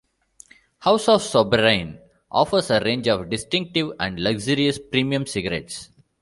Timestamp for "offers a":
2.31-2.79